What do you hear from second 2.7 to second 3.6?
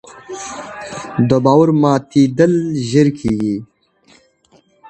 ژر کېږي